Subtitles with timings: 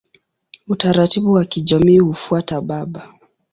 [0.67, 3.13] Utaratibu wa kijamii hufuata baba.